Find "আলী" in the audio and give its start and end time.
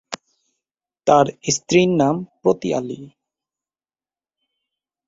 2.77-2.99